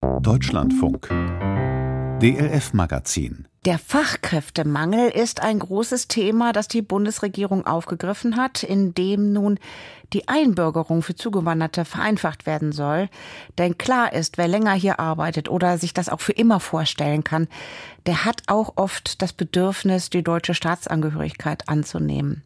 Deutschlandfunk 0.00 1.08
DLF 2.20 2.72
Magazin 2.72 3.48
der 3.64 3.78
Fachkräftemangel 3.78 5.10
ist 5.10 5.42
ein 5.42 5.58
großes 5.58 6.08
Thema, 6.08 6.52
das 6.52 6.68
die 6.68 6.82
Bundesregierung 6.82 7.66
aufgegriffen 7.66 8.36
hat, 8.36 8.62
indem 8.62 9.32
nun 9.32 9.58
die 10.12 10.28
Einbürgerung 10.28 11.02
für 11.02 11.16
Zugewanderte 11.16 11.84
vereinfacht 11.84 12.46
werden 12.46 12.72
soll. 12.72 13.08
Denn 13.58 13.76
klar 13.76 14.12
ist, 14.12 14.38
wer 14.38 14.48
länger 14.48 14.72
hier 14.72 15.00
arbeitet 15.00 15.50
oder 15.50 15.78
sich 15.78 15.92
das 15.92 16.08
auch 16.08 16.20
für 16.20 16.32
immer 16.32 16.60
vorstellen 16.60 17.24
kann, 17.24 17.48
der 18.06 18.24
hat 18.24 18.42
auch 18.46 18.74
oft 18.76 19.20
das 19.20 19.32
Bedürfnis, 19.32 20.10
die 20.10 20.22
deutsche 20.22 20.54
Staatsangehörigkeit 20.54 21.68
anzunehmen. 21.68 22.42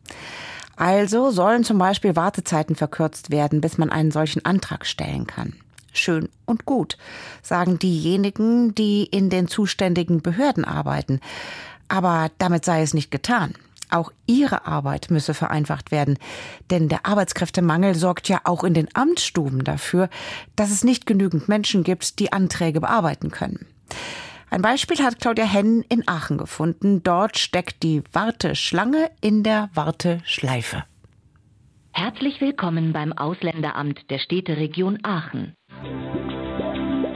Also 0.76 1.30
sollen 1.30 1.64
zum 1.64 1.78
Beispiel 1.78 2.16
Wartezeiten 2.16 2.76
verkürzt 2.76 3.30
werden, 3.30 3.60
bis 3.60 3.76
man 3.76 3.90
einen 3.90 4.10
solchen 4.10 4.44
Antrag 4.44 4.86
stellen 4.86 5.26
kann 5.26 5.54
schön 5.93 6.29
und 6.46 6.64
gut, 6.64 6.96
sagen 7.43 7.79
diejenigen, 7.79 8.75
die 8.75 9.04
in 9.04 9.30
den 9.30 9.48
zuständigen 9.48 10.22
Behörden 10.22 10.64
arbeiten. 10.64 11.21
Aber 11.89 12.30
damit 12.39 12.64
sei 12.64 12.82
es 12.82 12.94
nicht 12.94 13.11
getan. 13.11 13.54
Auch 13.90 14.11
ihre 14.26 14.66
Arbeit 14.66 15.11
müsse 15.11 15.35
vereinfacht 15.35 15.90
werden, 15.90 16.18
denn 16.71 16.89
der 16.89 17.04
Arbeitskräftemangel 17.04 17.94
sorgt 17.94 18.26
ja 18.29 18.40
auch 18.44 18.64
in 18.64 18.72
den 18.72 18.89
Amtsstuben 18.94 19.64
dafür, 19.64 20.08
dass 20.57 20.71
es 20.71 20.82
nicht 20.82 21.04
genügend 21.04 21.49
Menschen 21.49 21.85
gibt, 21.85 22.18
die 22.18 22.32
Anträge 22.32 22.80
bearbeiten 22.80 23.30
können. 23.30 23.66
Ein 24.49 24.63
Beispiel 24.63 24.99
hat 24.99 25.18
Claudia 25.21 25.44
Henn 25.44 25.82
in 25.88 26.07
Aachen 26.07 26.38
gefunden. 26.38 27.02
Dort 27.02 27.38
steckt 27.38 27.82
die 27.82 28.02
Warteschlange 28.13 29.11
in 29.21 29.43
der 29.43 29.71
Warteschleife. 29.74 30.85
Herzlich 31.94 32.41
willkommen 32.41 32.92
beim 32.92 33.12
Ausländeramt 33.12 34.11
der 34.11 34.19
Städteregion 34.19 34.98
Aachen. 35.02 35.55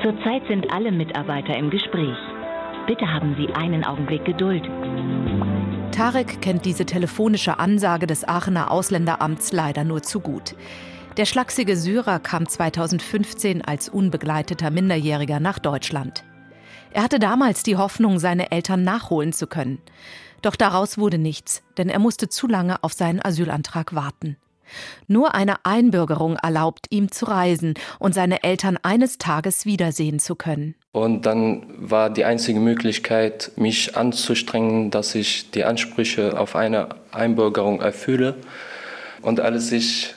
Zurzeit 0.02 0.42
sind 0.48 0.70
alle 0.72 0.92
Mitarbeiter 0.92 1.56
im 1.56 1.70
Gespräch. 1.70 2.16
Bitte 2.86 3.12
haben 3.12 3.34
Sie 3.38 3.52
einen 3.54 3.84
Augenblick 3.84 4.24
Geduld. 4.24 4.64
Tarek 5.92 6.40
kennt 6.42 6.64
diese 6.64 6.84
telefonische 6.84 7.58
Ansage 7.58 8.06
des 8.06 8.28
Aachener 8.28 8.70
Ausländeramts 8.70 9.52
leider 9.52 9.82
nur 9.82 10.02
zu 10.02 10.20
gut. 10.20 10.54
Der 11.16 11.24
schlachsige 11.24 11.76
Syrer 11.76 12.20
kam 12.20 12.46
2015 12.46 13.62
als 13.62 13.88
unbegleiteter 13.88 14.70
Minderjähriger 14.70 15.40
nach 15.40 15.58
Deutschland. 15.58 16.24
Er 16.92 17.02
hatte 17.02 17.18
damals 17.18 17.62
die 17.62 17.76
Hoffnung, 17.76 18.18
seine 18.18 18.50
Eltern 18.52 18.84
nachholen 18.84 19.32
zu 19.32 19.46
können. 19.46 19.78
Doch 20.42 20.56
daraus 20.56 20.98
wurde 20.98 21.18
nichts, 21.18 21.62
denn 21.78 21.88
er 21.88 21.98
musste 21.98 22.28
zu 22.28 22.46
lange 22.46 22.82
auf 22.84 22.92
seinen 22.92 23.24
Asylantrag 23.24 23.94
warten. 23.94 24.36
Nur 25.06 25.34
eine 25.34 25.64
Einbürgerung 25.64 26.36
erlaubt 26.36 26.86
ihm 26.90 27.10
zu 27.10 27.26
reisen 27.26 27.74
und 27.98 28.14
seine 28.14 28.42
Eltern 28.42 28.78
eines 28.82 29.18
Tages 29.18 29.66
wiedersehen 29.66 30.18
zu 30.18 30.34
können. 30.34 30.74
Und 30.92 31.26
dann 31.26 31.66
war 31.76 32.08
die 32.10 32.24
einzige 32.24 32.58
Möglichkeit, 32.58 33.52
mich 33.56 33.96
anzustrengen, 33.96 34.90
dass 34.90 35.14
ich 35.14 35.50
die 35.50 35.64
Ansprüche 35.64 36.38
auf 36.38 36.56
eine 36.56 36.88
Einbürgerung 37.12 37.80
erfülle. 37.80 38.34
Und 39.22 39.40
als 39.40 39.72
ich 39.72 40.14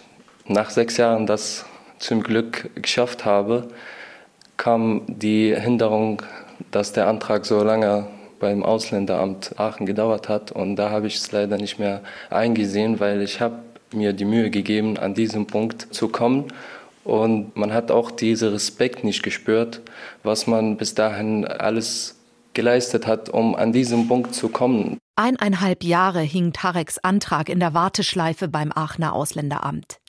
nach 0.47 0.69
sechs 0.69 0.97
Jahren 0.97 1.25
das 1.25 1.65
zum 1.99 2.23
Glück 2.23 2.69
geschafft 2.75 3.25
habe, 3.25 3.67
kam 4.57 5.01
die 5.07 5.55
Hinderung, 5.55 6.21
dass 6.71 6.93
der 6.93 7.07
Antrag 7.07 7.45
so 7.45 7.63
lange 7.63 8.07
beim 8.39 8.63
Ausländeramt 8.63 9.59
Aachen 9.59 9.85
gedauert 9.85 10.29
hat. 10.29 10.51
Und 10.51 10.75
da 10.77 10.89
habe 10.89 11.07
ich 11.07 11.15
es 11.15 11.31
leider 11.31 11.57
nicht 11.57 11.77
mehr 11.77 12.01
eingesehen, 12.29 12.99
weil 12.99 13.21
ich 13.21 13.41
habe 13.41 13.55
mir 13.93 14.13
die 14.13 14.25
Mühe 14.25 14.49
gegeben, 14.49 14.97
an 14.97 15.13
diesem 15.13 15.47
Punkt 15.47 15.93
zu 15.93 16.09
kommen. 16.09 16.45
Und 17.03 17.55
man 17.55 17.73
hat 17.73 17.91
auch 17.91 18.11
diesen 18.11 18.49
Respekt 18.49 19.03
nicht 19.03 19.23
gespürt, 19.23 19.81
was 20.23 20.47
man 20.47 20.77
bis 20.77 20.95
dahin 20.95 21.45
alles 21.45 22.19
geleistet 22.53 23.07
hat, 23.07 23.29
um 23.29 23.55
an 23.55 23.71
diesen 23.71 24.07
Punkt 24.07 24.35
zu 24.35 24.49
kommen. 24.49 24.97
Eineinhalb 25.15 25.83
Jahre 25.83 26.21
hing 26.21 26.53
Tareks 26.53 26.97
Antrag 26.97 27.49
in 27.49 27.59
der 27.59 27.73
Warteschleife 27.73 28.47
beim 28.47 28.71
Aachener 28.73 29.13
Ausländeramt. 29.13 29.99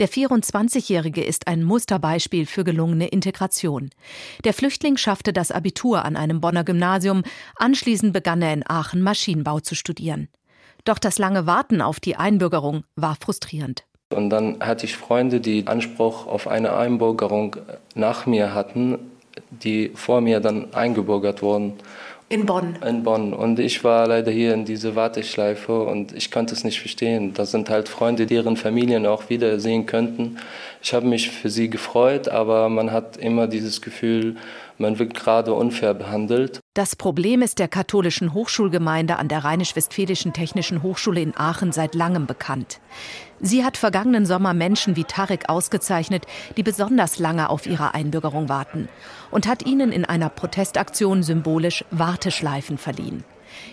Der 0.00 0.08
24-Jährige 0.08 1.22
ist 1.22 1.46
ein 1.46 1.62
Musterbeispiel 1.62 2.46
für 2.46 2.64
gelungene 2.64 3.06
Integration. 3.06 3.90
Der 4.44 4.52
Flüchtling 4.54 4.96
schaffte 4.96 5.32
das 5.32 5.52
Abitur 5.52 6.04
an 6.04 6.16
einem 6.16 6.40
Bonner 6.40 6.64
Gymnasium, 6.64 7.22
anschließend 7.54 8.12
begann 8.12 8.42
er 8.42 8.52
in 8.52 8.68
Aachen 8.68 9.02
Maschinenbau 9.02 9.60
zu 9.60 9.76
studieren. 9.76 10.28
Doch 10.86 10.98
das 11.00 11.18
lange 11.18 11.46
Warten 11.46 11.82
auf 11.82 11.98
die 11.98 12.14
Einbürgerung 12.14 12.84
war 12.94 13.16
frustrierend. 13.20 13.84
Und 14.14 14.30
dann 14.30 14.60
hatte 14.60 14.86
ich 14.86 14.96
Freunde, 14.96 15.40
die 15.40 15.66
Anspruch 15.66 16.28
auf 16.28 16.46
eine 16.46 16.76
Einbürgerung 16.76 17.56
nach 17.96 18.26
mir 18.26 18.54
hatten, 18.54 18.98
die 19.50 19.90
vor 19.96 20.20
mir 20.20 20.38
dann 20.38 20.72
eingebürgert 20.74 21.42
wurden. 21.42 21.74
In 22.28 22.46
Bonn. 22.46 22.76
In 22.86 23.02
Bonn. 23.02 23.34
Und 23.34 23.58
ich 23.58 23.82
war 23.82 24.06
leider 24.06 24.30
hier 24.30 24.54
in 24.54 24.64
diese 24.64 24.94
Warteschleife 24.94 25.82
und 25.82 26.12
ich 26.12 26.30
konnte 26.30 26.54
es 26.54 26.62
nicht 26.62 26.78
verstehen. 26.78 27.34
Das 27.34 27.50
sind 27.50 27.68
halt 27.68 27.88
Freunde, 27.88 28.26
deren 28.26 28.56
Familien 28.56 29.06
auch 29.06 29.28
wiedersehen 29.28 29.86
könnten. 29.86 30.38
Ich 30.82 30.94
habe 30.94 31.06
mich 31.06 31.30
für 31.30 31.50
sie 31.50 31.68
gefreut, 31.68 32.28
aber 32.28 32.68
man 32.68 32.92
hat 32.92 33.16
immer 33.16 33.48
dieses 33.48 33.82
Gefühl, 33.82 34.36
man 34.78 35.00
wird 35.00 35.14
gerade 35.14 35.52
unfair 35.52 35.94
behandelt. 35.94 36.60
Das 36.76 36.94
Problem 36.94 37.40
ist 37.40 37.58
der 37.58 37.68
katholischen 37.68 38.34
Hochschulgemeinde 38.34 39.16
an 39.16 39.28
der 39.28 39.44
Rheinisch-Westfälischen 39.44 40.34
Technischen 40.34 40.82
Hochschule 40.82 41.22
in 41.22 41.34
Aachen 41.34 41.72
seit 41.72 41.94
langem 41.94 42.26
bekannt. 42.26 42.80
Sie 43.40 43.64
hat 43.64 43.78
vergangenen 43.78 44.26
Sommer 44.26 44.52
Menschen 44.52 44.94
wie 44.94 45.04
Tarek 45.04 45.48
ausgezeichnet, 45.48 46.26
die 46.58 46.62
besonders 46.62 47.18
lange 47.18 47.48
auf 47.48 47.64
ihre 47.64 47.94
Einbürgerung 47.94 48.50
warten 48.50 48.90
und 49.30 49.46
hat 49.48 49.64
ihnen 49.64 49.90
in 49.90 50.04
einer 50.04 50.28
Protestaktion 50.28 51.22
symbolisch 51.22 51.82
Warteschleifen 51.92 52.76
verliehen. 52.76 53.24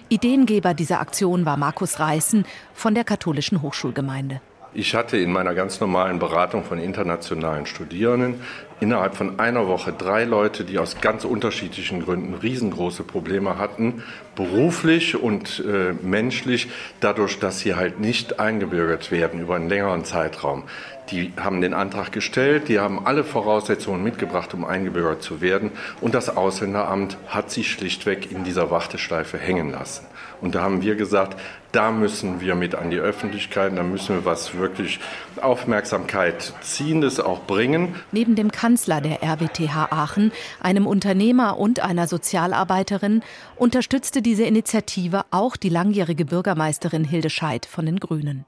Ideengeber 0.07 0.73
dieser 0.73 1.01
Aktion 1.01 1.45
war 1.45 1.57
Markus 1.57 1.99
Reißen 1.99 2.45
von 2.73 2.95
der 2.95 3.03
katholischen 3.03 3.61
Hochschulgemeinde. 3.61 4.39
Ich 4.75 4.95
hatte 4.95 5.17
in 5.17 5.31
meiner 5.31 5.53
ganz 5.53 5.79
normalen 5.79 6.17
Beratung 6.17 6.63
von 6.63 6.79
internationalen 6.79 7.67
Studierenden 7.67 8.41
innerhalb 8.79 9.15
von 9.15 9.39
einer 9.39 9.67
Woche 9.67 9.93
drei 9.93 10.23
Leute, 10.23 10.63
die 10.63 10.79
aus 10.79 10.99
ganz 11.01 11.25
unterschiedlichen 11.25 12.03
Gründen 12.03 12.33
riesengroße 12.33 13.03
Probleme 13.03 13.57
hatten, 13.57 14.03
beruflich 14.35 15.15
und 15.15 15.63
äh, 15.65 15.93
menschlich, 16.01 16.69
dadurch, 16.99 17.39
dass 17.39 17.59
sie 17.59 17.75
halt 17.75 17.99
nicht 17.99 18.39
eingebürgert 18.39 19.11
werden 19.11 19.39
über 19.39 19.55
einen 19.55 19.69
längeren 19.69 20.05
Zeitraum. 20.05 20.63
Die 21.11 21.33
haben 21.37 21.61
den 21.61 21.73
Antrag 21.73 22.11
gestellt, 22.11 22.69
die 22.69 22.79
haben 22.79 23.05
alle 23.05 23.23
Voraussetzungen 23.23 24.03
mitgebracht, 24.03 24.53
um 24.53 24.63
eingebürgert 24.63 25.21
zu 25.21 25.41
werden. 25.41 25.71
Und 25.99 26.15
das 26.15 26.35
Ausländeramt 26.35 27.17
hat 27.27 27.51
sie 27.51 27.63
schlichtweg 27.63 28.31
in 28.31 28.43
dieser 28.43 28.71
Warteschleife 28.71 29.37
hängen 29.37 29.71
lassen. 29.71 30.05
Und 30.41 30.55
da 30.55 30.61
haben 30.61 30.81
wir 30.81 30.95
gesagt, 30.95 31.39
da 31.71 31.91
müssen 31.91 32.39
wir 32.39 32.55
mit 32.55 32.75
an 32.75 32.91
die 32.91 32.99
Öffentlichkeit, 32.99 33.75
da 33.75 33.81
müssen 33.81 34.15
wir 34.15 34.25
was 34.25 34.55
wirklich 34.57 34.99
Aufmerksamkeit 35.41 36.53
ziehendes 36.61 37.19
auch 37.19 37.45
bringen. 37.45 37.95
Neben 38.11 38.35
dem 38.35 38.51
Kanzler 38.51 38.72
der 39.01 39.21
RWTH 39.23 39.91
Aachen, 39.91 40.31
einem 40.59 40.87
Unternehmer 40.87 41.57
und 41.57 41.79
einer 41.79 42.07
Sozialarbeiterin 42.07 43.21
unterstützte 43.55 44.21
diese 44.21 44.43
Initiative 44.43 45.25
auch 45.31 45.55
die 45.55 45.69
langjährige 45.69 46.25
Bürgermeisterin 46.25 47.03
Hilde 47.03 47.29
Scheidt 47.29 47.65
von 47.65 47.85
den 47.85 47.99
Grünen. 47.99 48.45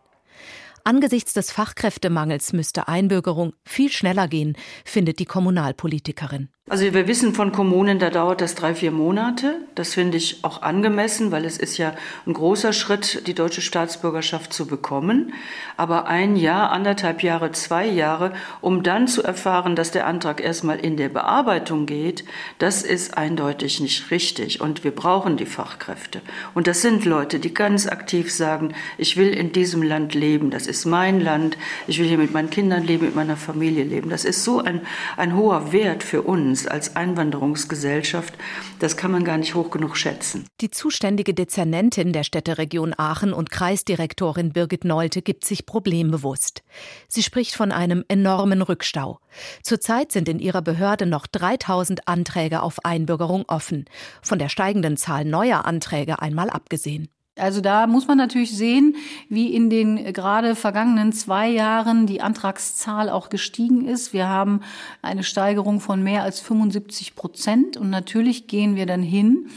Angesichts 0.83 1.33
des 1.33 1.51
Fachkräftemangels 1.51 2.53
müsste 2.53 2.87
Einbürgerung 2.87 3.53
viel 3.63 3.91
schneller 3.91 4.27
gehen, 4.27 4.55
findet 4.83 5.17
die 5.17 5.25
Kommunalpolitikerin. 5.25 6.49
Also 6.75 6.93
wir 6.93 7.07
wissen 7.07 7.33
von 7.33 7.53
Kommunen, 7.53 7.99
da 7.99 8.09
dauert 8.09 8.41
das 8.41 8.53
drei, 8.53 8.75
vier 8.75 8.91
Monate. 8.91 9.61
Das 9.75 9.93
finde 9.93 10.17
ich 10.17 10.43
auch 10.43 10.61
angemessen, 10.61 11.31
weil 11.31 11.45
es 11.45 11.57
ist 11.57 11.77
ja 11.77 11.93
ein 12.27 12.33
großer 12.33 12.73
Schritt, 12.73 13.25
die 13.27 13.33
deutsche 13.33 13.61
Staatsbürgerschaft 13.61 14.51
zu 14.51 14.65
bekommen. 14.65 15.31
Aber 15.77 16.07
ein 16.07 16.35
Jahr, 16.35 16.71
anderthalb 16.71 17.23
Jahre, 17.23 17.53
zwei 17.53 17.87
Jahre, 17.87 18.33
um 18.59 18.83
dann 18.83 19.07
zu 19.07 19.23
erfahren, 19.23 19.77
dass 19.77 19.91
der 19.91 20.05
Antrag 20.05 20.41
erstmal 20.41 20.77
in 20.77 20.97
der 20.97 21.07
Bearbeitung 21.07 21.85
geht, 21.85 22.25
das 22.57 22.83
ist 22.83 23.17
eindeutig 23.17 23.79
nicht 23.79 24.11
richtig. 24.11 24.59
Und 24.59 24.83
wir 24.83 24.91
brauchen 24.91 25.37
die 25.37 25.45
Fachkräfte. 25.45 26.19
Und 26.55 26.67
das 26.67 26.81
sind 26.81 27.05
Leute, 27.05 27.39
die 27.39 27.53
ganz 27.53 27.87
aktiv 27.87 28.33
sagen, 28.33 28.73
ich 28.97 29.15
will 29.15 29.29
in 29.29 29.53
diesem 29.53 29.81
Land 29.81 30.13
leben, 30.13 30.49
das 30.49 30.67
ist 30.67 30.83
mein 30.83 31.21
Land, 31.21 31.57
ich 31.87 31.99
will 31.99 32.07
hier 32.07 32.17
mit 32.17 32.33
meinen 32.33 32.49
Kindern 32.49 32.83
leben, 32.83 33.05
mit 33.05 33.15
meiner 33.15 33.37
Familie 33.37 33.85
leben. 33.85 34.09
Das 34.09 34.25
ist 34.25 34.43
so 34.43 34.59
ein, 34.59 34.81
ein 35.15 35.37
hoher 35.37 35.71
Wert 35.71 36.03
für 36.03 36.23
uns 36.23 36.64
als 36.69 36.95
Einwanderungsgesellschaft, 36.95 38.33
das 38.79 38.97
kann 38.97 39.11
man 39.11 39.23
gar 39.23 39.37
nicht 39.37 39.55
hoch 39.55 39.71
genug 39.71 39.97
schätzen. 39.97 40.45
Die 40.61 40.69
zuständige 40.69 41.33
Dezernentin 41.33 42.13
der 42.13 42.23
Städteregion 42.23 42.93
Aachen 42.97 43.33
und 43.33 43.51
Kreisdirektorin 43.51 44.53
Birgit 44.53 44.85
Nolte 44.85 45.21
gibt 45.21 45.45
sich 45.45 45.65
problembewusst. 45.65 46.63
Sie 47.07 47.23
spricht 47.23 47.55
von 47.55 47.71
einem 47.71 48.03
enormen 48.07 48.61
Rückstau. 48.61 49.19
Zurzeit 49.63 50.11
sind 50.11 50.29
in 50.29 50.39
ihrer 50.39 50.61
Behörde 50.61 51.05
noch 51.05 51.27
3000 51.27 52.07
Anträge 52.07 52.61
auf 52.61 52.83
Einbürgerung 52.85 53.45
offen, 53.47 53.85
von 54.21 54.39
der 54.39 54.49
steigenden 54.49 54.97
Zahl 54.97 55.25
neuer 55.25 55.65
Anträge 55.65 56.21
einmal 56.21 56.49
abgesehen. 56.49 57.09
Also 57.37 57.59
da 57.59 57.85
muss 57.85 58.07
man 58.07 58.17
natürlich 58.17 58.55
sehen, 58.55 58.95
wie 59.27 59.53
in 59.53 59.69
den 59.69 60.13
gerade 60.13 60.55
vergangenen 60.55 61.11
zwei 61.11 61.49
Jahren 61.49 62.07
die 62.07 62.21
Antragszahl 62.21 63.09
auch 63.09 63.29
gestiegen 63.29 63.85
ist. 63.85 64.13
Wir 64.13 64.29
haben 64.29 64.61
eine 65.01 65.23
Steigerung 65.23 65.81
von 65.81 66.01
mehr 66.01 66.23
als 66.23 66.39
75 66.39 67.15
Prozent 67.15 67.75
und 67.75 67.89
natürlich 67.89 68.47
gehen 68.47 68.77
wir 68.77 68.85
dann 68.85 69.03
hin 69.03 69.49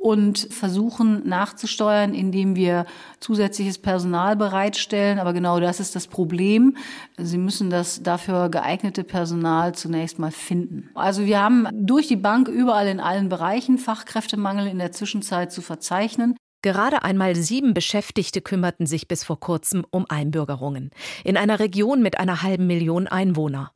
und 0.00 0.48
versuchen 0.50 1.28
nachzusteuern, 1.28 2.14
indem 2.14 2.56
wir 2.56 2.86
zusätzliches 3.20 3.76
Personal 3.76 4.34
bereitstellen. 4.34 5.18
Aber 5.18 5.34
genau 5.34 5.60
das 5.60 5.78
ist 5.78 5.94
das 5.94 6.06
Problem. 6.06 6.78
Sie 7.18 7.36
müssen 7.36 7.68
das 7.68 8.02
dafür 8.02 8.48
geeignete 8.48 9.04
Personal 9.04 9.74
zunächst 9.74 10.18
mal 10.18 10.30
finden. 10.30 10.88
Also 10.94 11.26
wir 11.26 11.42
haben 11.42 11.68
durch 11.70 12.08
die 12.08 12.16
Bank 12.16 12.48
überall 12.48 12.88
in 12.88 12.98
allen 12.98 13.28
Bereichen 13.28 13.76
Fachkräftemangel 13.76 14.68
in 14.68 14.78
der 14.78 14.92
Zwischenzeit 14.92 15.52
zu 15.52 15.60
verzeichnen. 15.60 16.34
Gerade 16.62 17.02
einmal 17.02 17.36
sieben 17.36 17.72
Beschäftigte 17.72 18.42
kümmerten 18.42 18.86
sich 18.86 19.08
bis 19.08 19.24
vor 19.24 19.40
kurzem 19.40 19.86
um 19.90 20.04
Einbürgerungen. 20.08 20.90
In 21.24 21.36
einer 21.36 21.58
Region 21.58 22.02
mit 22.02 22.18
einer 22.18 22.42
halben 22.42 22.66
Million 22.66 23.06
Einwohner. 23.06 23.72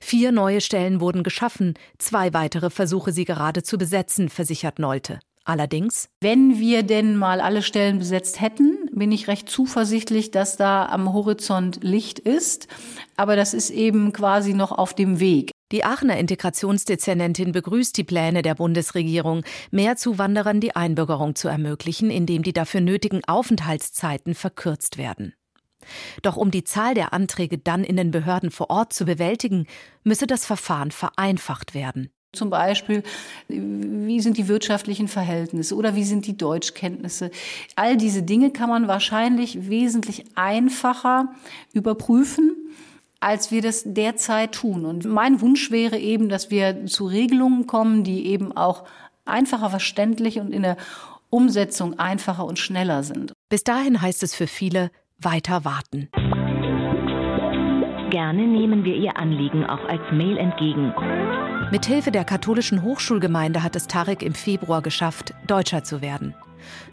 Vier 0.00 0.32
neue 0.32 0.60
Stellen 0.60 1.00
wurden 1.00 1.22
geschaffen, 1.22 1.74
zwei 1.98 2.32
weitere 2.32 2.70
versuche 2.70 3.12
sie 3.12 3.24
gerade 3.24 3.62
zu 3.62 3.78
besetzen, 3.78 4.28
versichert 4.28 4.78
Nolte. 4.78 5.20
Allerdings, 5.44 6.08
wenn 6.22 6.58
wir 6.58 6.82
denn 6.84 7.16
mal 7.16 7.40
alle 7.40 7.62
Stellen 7.62 7.98
besetzt 7.98 8.40
hätten, 8.40 8.88
bin 8.92 9.12
ich 9.12 9.28
recht 9.28 9.48
zuversichtlich, 9.48 10.30
dass 10.30 10.56
da 10.56 10.86
am 10.86 11.12
Horizont 11.12 11.84
Licht 11.84 12.18
ist. 12.18 12.66
Aber 13.16 13.36
das 13.36 13.52
ist 13.52 13.68
eben 13.68 14.14
quasi 14.14 14.54
noch 14.54 14.72
auf 14.72 14.94
dem 14.94 15.20
Weg. 15.20 15.50
Die 15.72 15.84
Aachener 15.84 16.18
Integrationsdezernentin 16.18 17.52
begrüßt 17.52 17.96
die 17.96 18.04
Pläne 18.04 18.42
der 18.42 18.54
Bundesregierung, 18.54 19.42
mehr 19.70 19.96
Zuwanderern 19.96 20.60
die 20.60 20.76
Einbürgerung 20.76 21.34
zu 21.34 21.48
ermöglichen, 21.48 22.10
indem 22.10 22.42
die 22.42 22.52
dafür 22.52 22.80
nötigen 22.80 23.24
Aufenthaltszeiten 23.24 24.34
verkürzt 24.34 24.98
werden. 24.98 25.34
Doch 26.22 26.36
um 26.36 26.50
die 26.50 26.64
Zahl 26.64 26.94
der 26.94 27.12
Anträge 27.12 27.58
dann 27.58 27.84
in 27.84 27.96
den 27.96 28.10
Behörden 28.10 28.50
vor 28.50 28.70
Ort 28.70 28.92
zu 28.92 29.04
bewältigen, 29.04 29.66
müsse 30.02 30.26
das 30.26 30.46
Verfahren 30.46 30.90
vereinfacht 30.90 31.74
werden. 31.74 32.10
Zum 32.32 32.50
Beispiel, 32.50 33.02
wie 33.48 34.20
sind 34.20 34.36
die 34.36 34.48
wirtschaftlichen 34.48 35.08
Verhältnisse 35.08 35.76
oder 35.76 35.94
wie 35.94 36.04
sind 36.04 36.26
die 36.26 36.36
Deutschkenntnisse? 36.36 37.30
All 37.76 37.96
diese 37.96 38.22
Dinge 38.22 38.50
kann 38.50 38.68
man 38.68 38.88
wahrscheinlich 38.88 39.68
wesentlich 39.68 40.24
einfacher 40.34 41.32
überprüfen, 41.72 42.56
als 43.24 43.50
wir 43.50 43.62
das 43.62 43.82
derzeit 43.86 44.52
tun. 44.52 44.84
Und 44.84 45.06
mein 45.06 45.40
Wunsch 45.40 45.70
wäre 45.70 45.98
eben, 45.98 46.28
dass 46.28 46.50
wir 46.50 46.84
zu 46.86 47.06
Regelungen 47.06 47.66
kommen, 47.66 48.04
die 48.04 48.26
eben 48.26 48.54
auch 48.54 48.84
einfacher 49.24 49.70
verständlich 49.70 50.38
und 50.38 50.52
in 50.52 50.62
der 50.62 50.76
Umsetzung 51.30 51.98
einfacher 51.98 52.44
und 52.44 52.58
schneller 52.58 53.02
sind. 53.02 53.32
Bis 53.48 53.64
dahin 53.64 54.02
heißt 54.02 54.22
es 54.22 54.34
für 54.34 54.46
viele 54.46 54.90
weiter 55.18 55.64
warten. 55.64 56.08
Gerne 58.10 58.46
nehmen 58.46 58.84
wir 58.84 58.94
Ihr 58.94 59.16
Anliegen 59.16 59.64
auch 59.64 59.84
als 59.88 60.02
Mail 60.12 60.36
entgegen. 60.36 60.92
Mithilfe 61.72 62.12
der 62.12 62.24
katholischen 62.24 62.82
Hochschulgemeinde 62.82 63.62
hat 63.62 63.74
es 63.74 63.86
Tarek 63.86 64.22
im 64.22 64.34
Februar 64.34 64.82
geschafft, 64.82 65.32
Deutscher 65.46 65.82
zu 65.82 66.02
werden. 66.02 66.34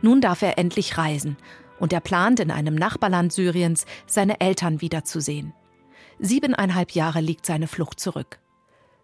Nun 0.01 0.21
darf 0.21 0.41
er 0.41 0.57
endlich 0.57 0.97
reisen 0.97 1.35
und 1.77 1.91
er 1.93 1.99
plant, 1.99 2.39
in 2.39 2.51
einem 2.51 2.75
Nachbarland 2.75 3.33
Syriens 3.33 3.85
seine 4.07 4.39
Eltern 4.39 4.81
wiederzusehen. 4.81 5.53
Siebeneinhalb 6.19 6.91
Jahre 6.91 7.21
liegt 7.21 7.45
seine 7.45 7.67
Flucht 7.67 7.99
zurück. 7.99 8.39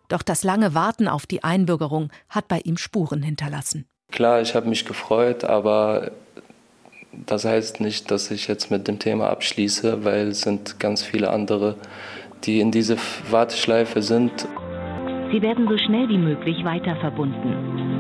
Doch 0.08 0.22
das 0.22 0.44
lange 0.44 0.74
Warten 0.74 1.08
auf 1.08 1.26
die 1.26 1.44
Einbürgerung 1.44 2.10
hat 2.30 2.48
bei 2.48 2.60
ihm 2.60 2.78
Spuren 2.78 3.22
hinterlassen. 3.22 3.86
Klar, 4.12 4.42
ich 4.42 4.56
habe 4.56 4.70
mich 4.70 4.86
gefreut, 4.86 5.44
aber 5.44 6.12
das 7.12 7.46
heißt 7.46 7.82
nicht, 7.82 8.10
dass 8.12 8.32
ich 8.32 8.48
jetzt 8.48 8.72
mit 8.72 8.88
dem 8.88 9.00
Thema 9.00 9.30
abschließe, 9.30 10.06
weil 10.06 10.30
es 10.30 10.42
sind 10.42 10.80
ganz 10.80 11.04
viele 11.04 11.30
andere, 11.32 11.76
die 12.44 12.60
in 12.60 12.72
diese 12.72 12.98
Warteschleife 13.30 14.02
sind. 14.02 14.48
Sie 15.32 15.42
werden 15.42 15.68
so 15.68 15.78
schnell 15.78 16.08
wie 16.08 16.18
möglich 16.18 16.64
weiter 16.64 16.96
verbunden. 16.98 17.97